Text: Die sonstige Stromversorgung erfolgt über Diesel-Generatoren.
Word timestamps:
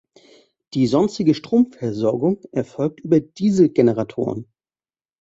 Die 0.73 0.87
sonstige 0.87 1.35
Stromversorgung 1.35 2.41
erfolgt 2.53 3.01
über 3.01 3.19
Diesel-Generatoren. 3.19 4.51